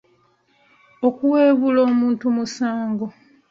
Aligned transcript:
Okuwebuula 1.07 1.79
omuntu 1.89 2.25
musango. 2.35 3.07